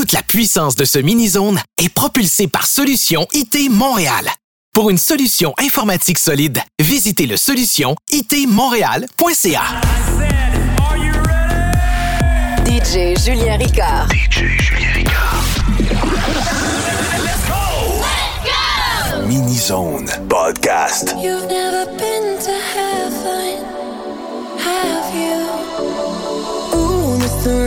[0.00, 4.30] Toute la puissance de ce mini-zone est propulsée par Solution IT Montréal.
[4.72, 9.62] Pour une solution informatique solide, visitez le solution itmontréal.ca.
[12.64, 14.08] DJ Julien Ricard.
[14.10, 15.44] DJ Julien Ricard.
[19.26, 21.14] Mini Zone Podcast.
[21.22, 23.66] You've never been to heaven,
[24.64, 25.44] have you?
[26.74, 27.66] Ooh, the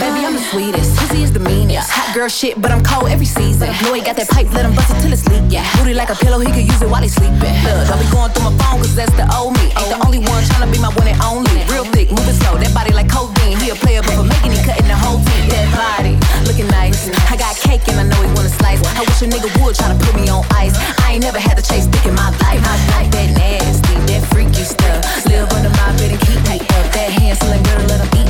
[0.00, 0.96] Baby, I'm the sweetest.
[0.96, 1.92] Pussy is the meanest.
[1.92, 3.68] Hot girl shit, but I'm cold every season.
[3.84, 5.44] Lloyd got that pipe, let him bust it till it's leak.
[5.52, 5.60] Yeah.
[5.76, 7.52] Booty like a pillow, he could use it while he's sleeping.
[7.68, 9.68] Look, don't be going through my phone, cause that's the old me.
[9.76, 11.52] Ain't the only one tryna be my one and only.
[11.68, 13.60] Real thick, moving slow, that body like codeine.
[13.60, 15.44] He a player, but for making he cutting the whole team.
[15.52, 16.16] That body,
[16.48, 17.12] looking nice.
[17.28, 18.80] I got cake and I know he wanna slice.
[18.96, 20.72] I wish a nigga would try to put me on ice.
[21.04, 22.64] I ain't never had to chase dick in my life.
[22.64, 25.04] I like that nasty, that freaky stuff.
[25.28, 26.88] Live under my bed and keep me up.
[26.96, 28.29] That handsome girl, let him eat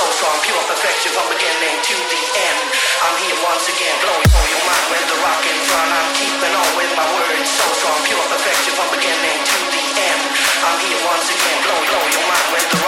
[0.00, 2.60] soul song, pure perfection from beginning to the end.
[3.04, 5.92] I'm here once again, blowing for your mind with the rock in front.
[5.92, 10.22] I'm keeping on with my words, soul song, pure perfection from beginning to the end.
[10.64, 12.79] I'm here once again, blowing, blowing your mind with the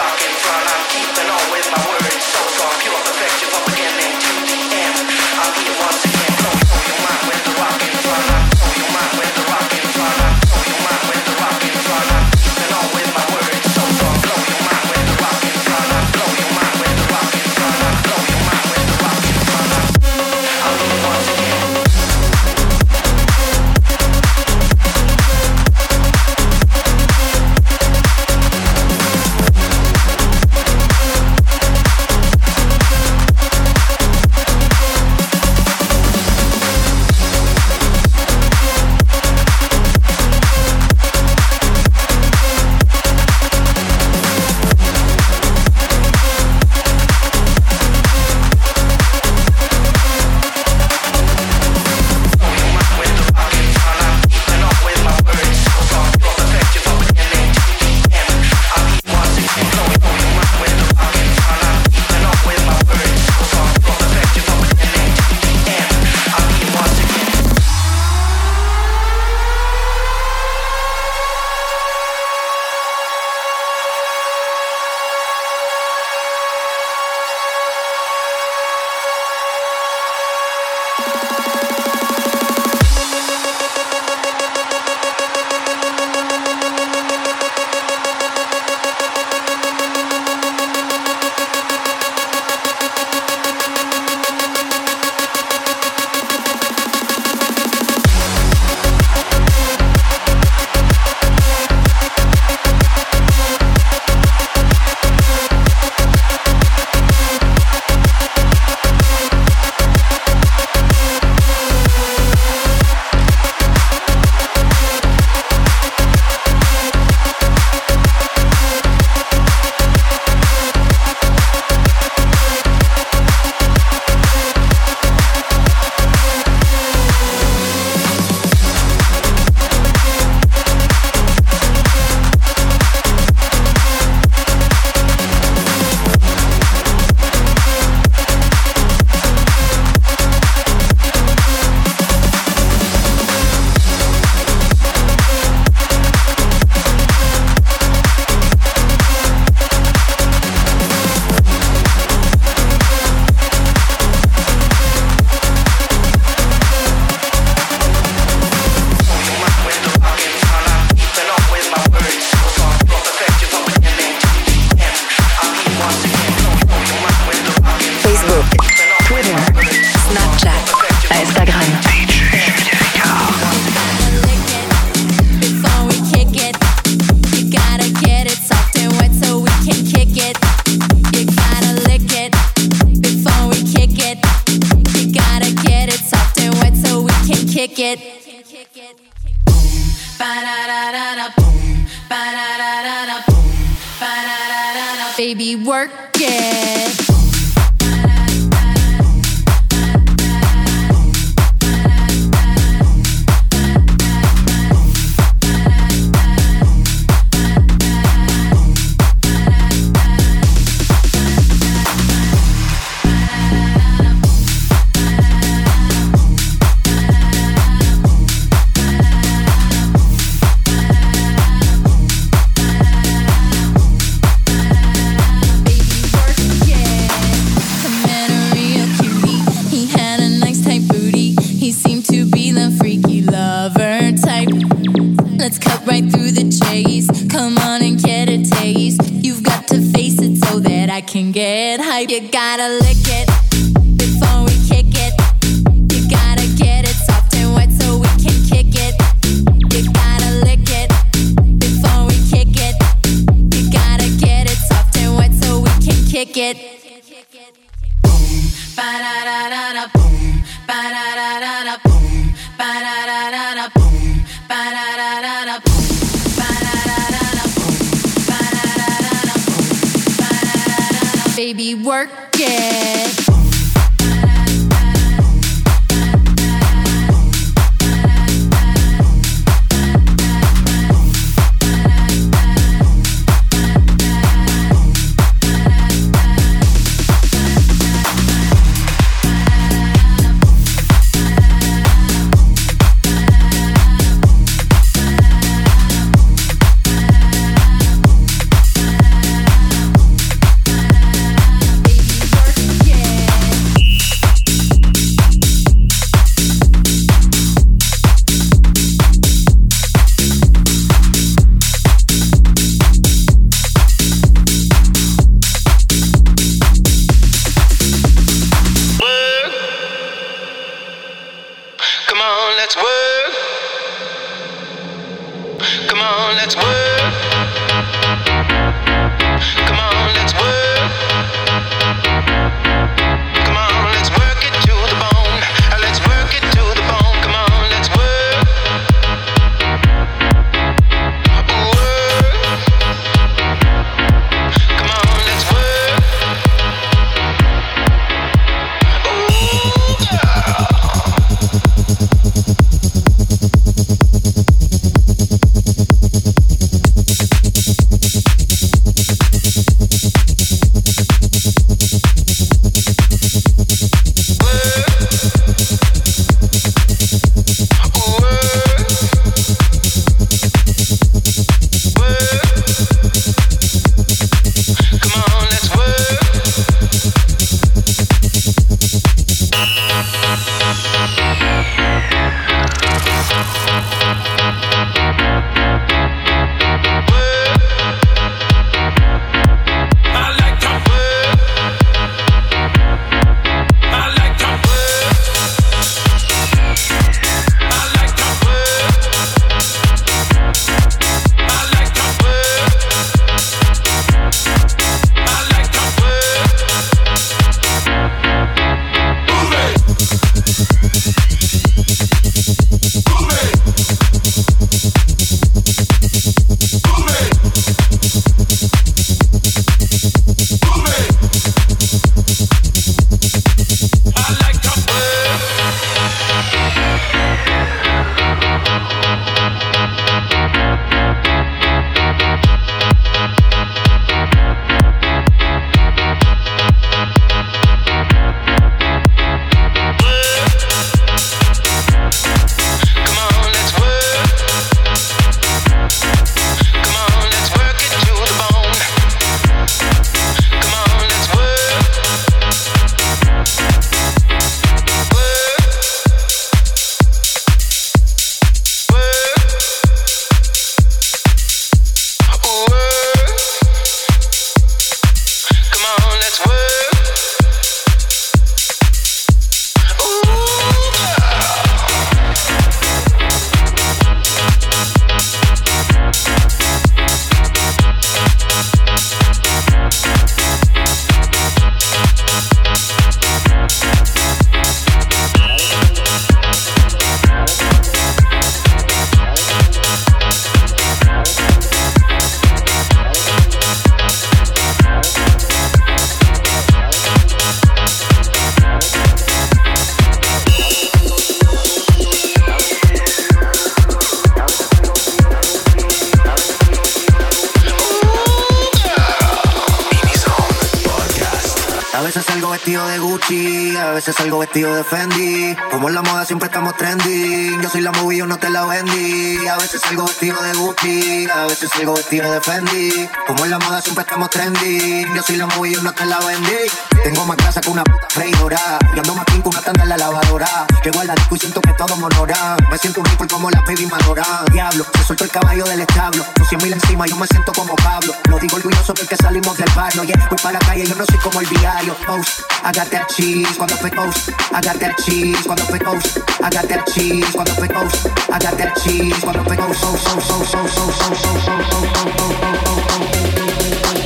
[514.53, 515.55] veces salgo vestido de Fendi.
[515.71, 517.61] Como en la moda siempre estamos trending.
[517.61, 519.47] Yo soy la movie, yo no te la vendí.
[519.47, 523.09] A veces salgo vestido de Gucci, a veces salgo vestido de Fendi.
[523.27, 525.13] Como en la moda siempre estamos trending.
[525.15, 526.92] Yo soy la movie, yo no te la vendí.
[527.03, 528.79] Tengo más grasa que una puta freidora.
[528.95, 530.65] Y ando más que una tanda en la lavadora.
[530.83, 532.57] Llego al disco y siento que todo monorán.
[532.71, 534.45] Me siento un ripple como la baby Madorán.
[534.51, 536.23] Diablo, se soltó el caballo del establo.
[536.37, 538.13] Con cien mil encima, yo me siento como Pablo.
[538.29, 540.03] Lo digo orgulloso porque salimos del barrio.
[540.03, 541.95] Yeah, voy para la calle, yo no soy como el diario.
[542.05, 544.29] Post, I got that cheese cuando fue post.
[544.51, 546.17] I got that cheese cuando fue post.
[546.39, 548.07] I got that cheese cuando fue post.
[548.29, 549.79] I got that cheese cuando fue post.
[549.81, 552.73] So, so, so, so, so, so, so, so, so, so, so, so,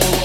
[0.07, 0.16] A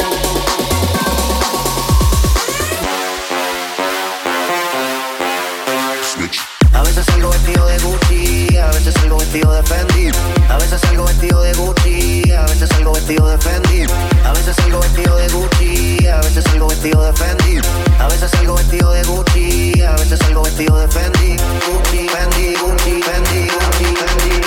[9.32, 13.86] A veces salgo vestido de Gucci, a veces salgo vestido de Fendi.
[14.26, 17.58] A veces salgo vestido de Gucci, a veces salgo vestido de Fendi.
[17.98, 21.36] A veces salgo vestido de Gucci, a veces salgo vestido de Fendi.
[21.66, 24.40] Gucci, Fendi, Gucci, Fendi, Gucci, Fendi.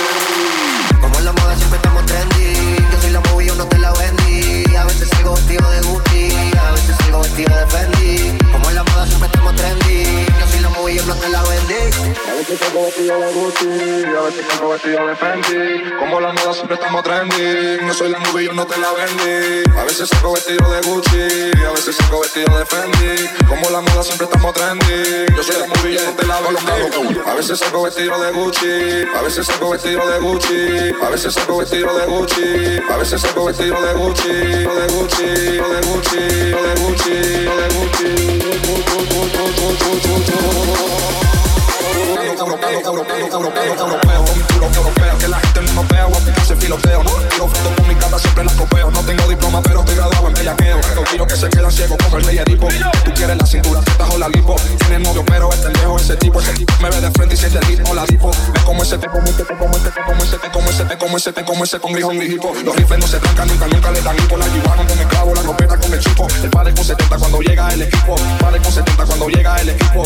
[1.00, 2.76] Como en la moda siempre estamos trendy.
[2.92, 4.76] Yo soy la movie, yo no te la vendí.
[4.76, 8.38] A veces salgo vestido de Gucci, a veces salgo vestido de Fendi.
[8.52, 10.26] Como en la moda siempre estamos trendy.
[10.38, 11.74] Yo soy la movie, yo no te la vendí.
[12.30, 13.66] A veces salgo vestido de Gucci,
[14.32, 15.96] salgo vestido de Fendi.
[15.98, 17.86] Como la moda siempre estamos trending.
[17.86, 19.70] No soy la movie, yo no te la vendí.
[19.78, 23.28] A veces salgo vestido de Gucci, a veces salgo vestido de Fendi.
[23.48, 25.34] Como la moda siempre estamos trending.
[25.36, 27.20] Yo soy la movie, yo no te la vendí.
[27.26, 30.94] A veces salgo vestido de Gucci, a veces salgo vestido de Gucci.
[31.02, 34.28] A veces salgo vestido de Gucci, a veces salgo vestido de Gucci.
[34.28, 38.26] De Gucci, de Gucci, de Gucci, de Gucci.
[45.18, 46.08] Que la gente no veo
[46.42, 49.80] ese filoteo Y los frutos con mi cara siempre las copeo No tengo diploma pero
[49.80, 52.68] estoy graduado en el aqueo Los tiro que se quedan ciegos con el y adipo
[53.04, 53.80] Tú quieres la cintura
[54.28, 56.38] limpo Tiene novio pero este lejos, ese tipo
[56.82, 57.58] Me ve de frente y siente
[57.90, 61.16] Hola tipo Es como ese te pones como este Como ese es como ese como
[61.16, 63.58] ese te como ese con grijo en mi hijo Los rifles no se trancan y
[63.58, 66.26] cali nunca le dan tipo La lleva con el clavo, la coperta con el chico
[66.42, 69.70] El pade con 70 cuando llega el equipo El Padre con 70 cuando llega el
[69.70, 70.04] equipo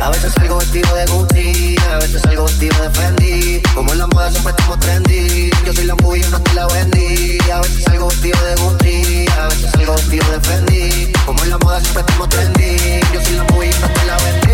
[0.00, 3.62] a veces salgo vestido de Gucci, a veces salgo vestido de Fendi.
[3.74, 5.50] Como en la moda siempre estamos trendy.
[5.64, 7.38] Yo soy la movie, yo no te la vendí.
[7.52, 11.12] A veces salgo vestido de Gucci, a veces salgo vestido de Fendi.
[11.24, 13.00] Como en la moda siempre estamos trendy.
[13.12, 14.45] Yo soy la movie, yo no te la vendí.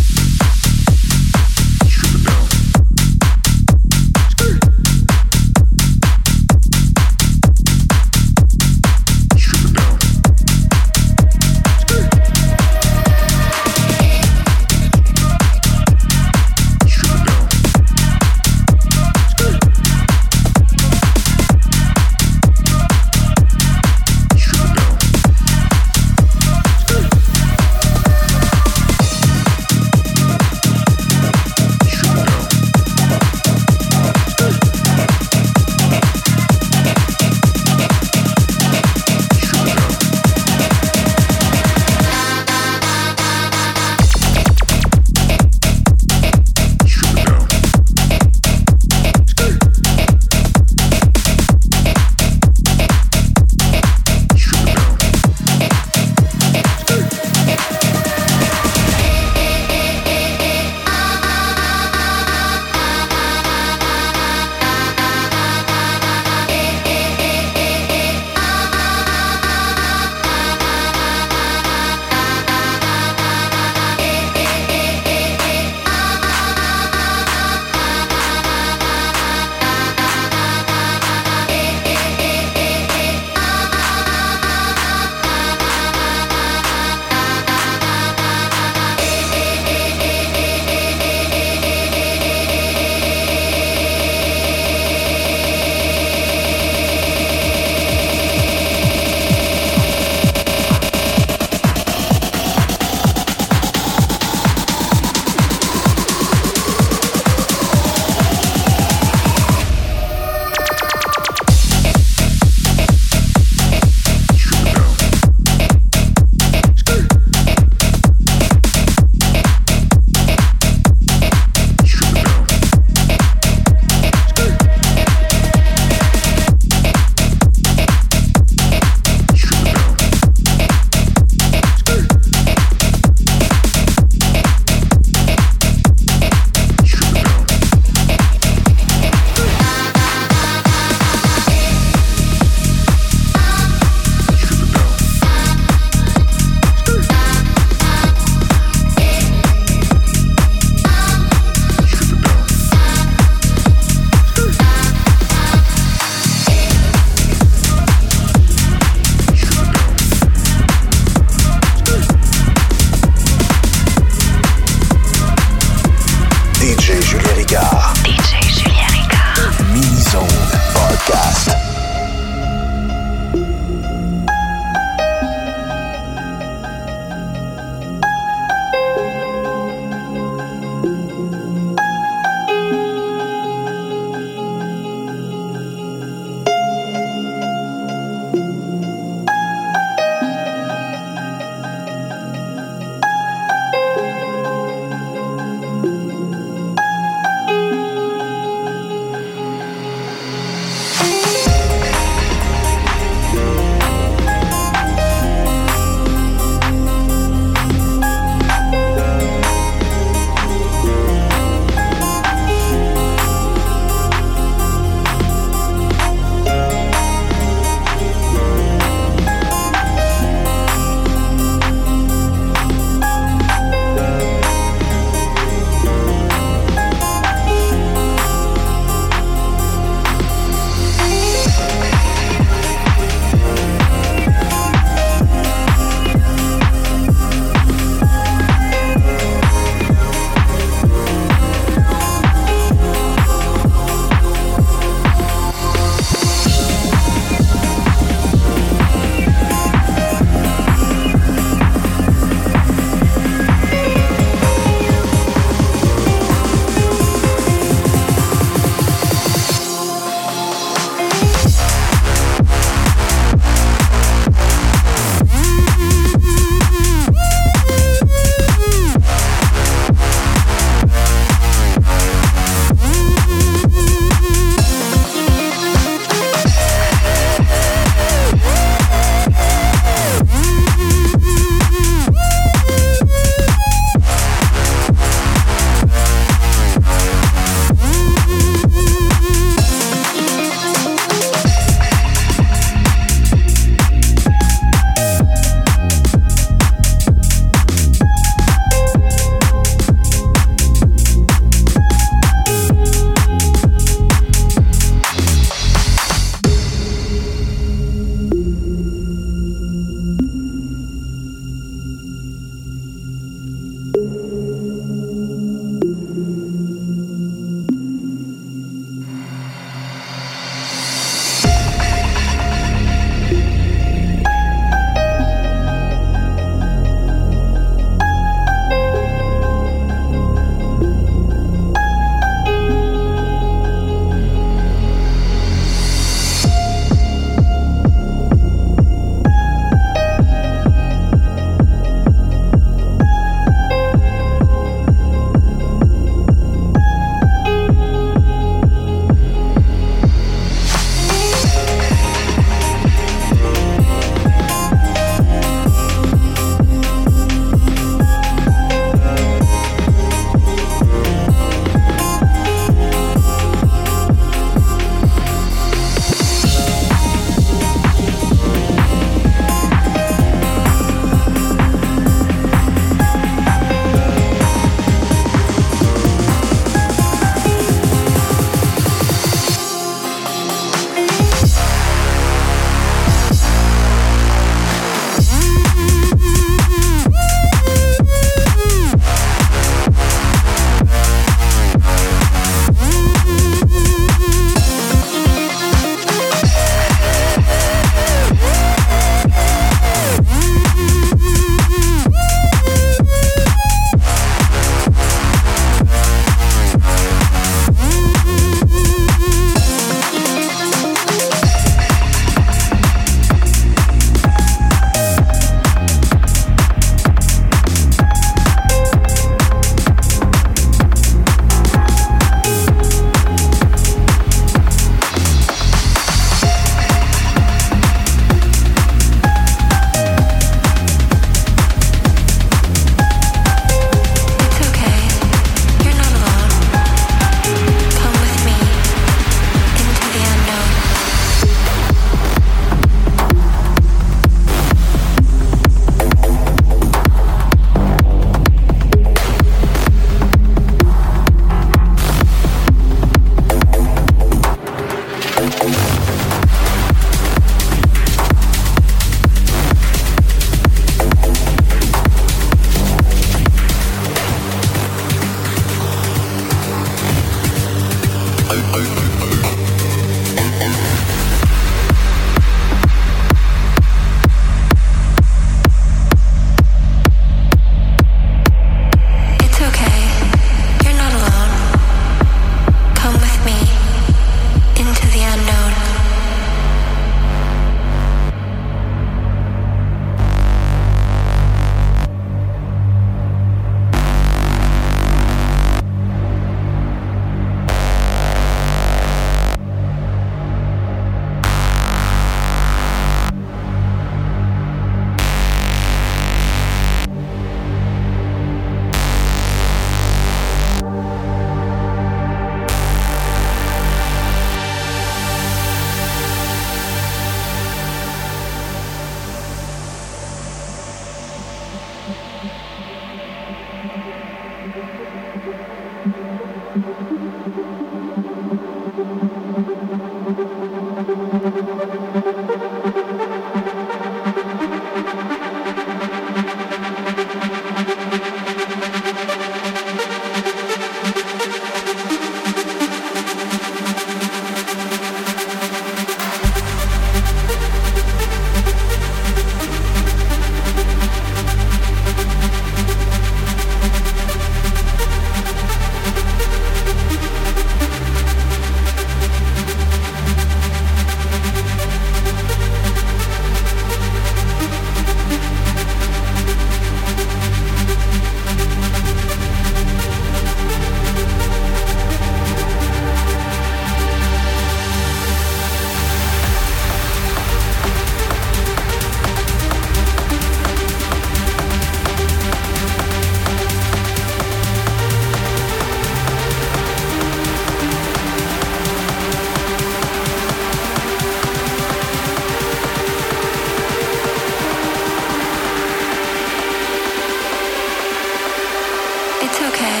[599.56, 600.00] It's okay.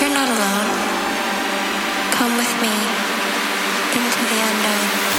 [0.00, 0.70] You're not alone.
[2.12, 2.70] Come with me
[3.98, 5.09] into the unknown.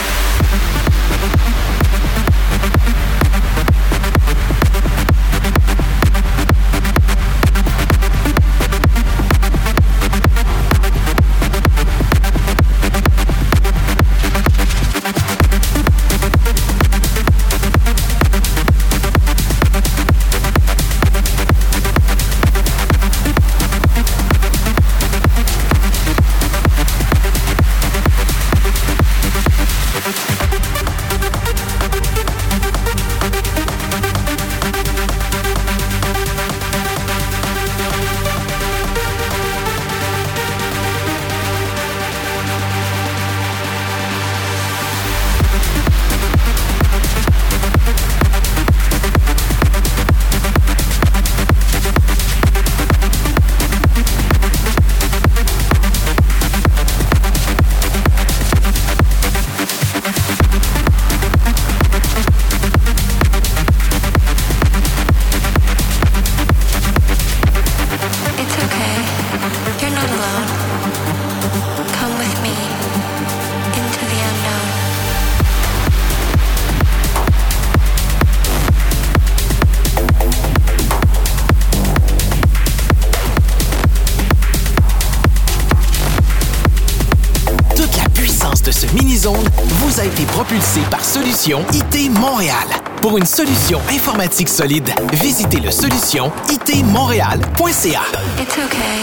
[91.49, 92.67] IT Montréal.
[93.01, 98.01] Pour une solution informatique solide, visitez le solution itmontréal.ca.
[98.39, 98.99] It's okay.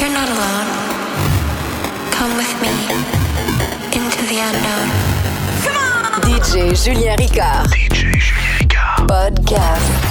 [0.00, 0.66] You're not alone.
[2.12, 2.70] Come with me
[3.92, 4.88] into the unknown.
[5.62, 6.20] Come on!
[6.22, 7.68] DJ Julien Ricard.
[7.68, 9.06] DJ Julien Ricard.
[9.06, 10.09] Podcast.